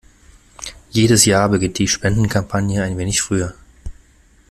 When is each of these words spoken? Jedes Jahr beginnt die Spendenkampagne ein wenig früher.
Jedes 0.89 1.25
Jahr 1.25 1.47
beginnt 1.49 1.77
die 1.77 1.87
Spendenkampagne 1.87 2.81
ein 2.81 2.97
wenig 2.97 3.21
früher. 3.21 3.53